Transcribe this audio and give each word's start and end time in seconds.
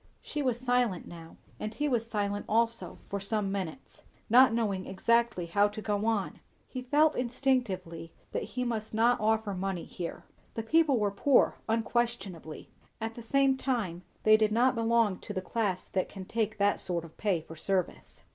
She 0.19 0.41
was 0.41 0.59
silent 0.59 1.07
now, 1.07 1.37
and 1.59 1.75
he 1.75 1.87
was 1.87 2.09
silent 2.09 2.47
also, 2.49 2.97
for 3.07 3.19
some 3.19 3.51
minutes; 3.51 4.01
not 4.31 4.51
knowing 4.51 4.87
exactly 4.87 5.45
how 5.45 5.67
to 5.67 5.79
go 5.79 6.07
on. 6.07 6.39
He 6.67 6.81
felt 6.81 7.15
instinctively 7.15 8.11
that 8.31 8.41
he 8.41 8.63
must 8.63 8.95
not 8.95 9.19
offer 9.19 9.53
money 9.53 9.83
here. 9.83 10.23
The 10.55 10.63
people 10.63 10.97
were 10.97 11.11
poor 11.11 11.57
unquestionably; 11.69 12.67
at 12.99 13.13
the 13.13 13.21
same 13.21 13.57
time 13.57 14.01
they 14.23 14.37
did 14.37 14.51
not 14.51 14.73
belong 14.73 15.19
to 15.19 15.33
the 15.33 15.39
class 15.43 15.87
that 15.89 16.09
can 16.09 16.25
take 16.25 16.57
that 16.57 16.79
sort 16.79 17.05
of 17.05 17.15
pay 17.17 17.39
for 17.41 17.55
service. 17.55 18.23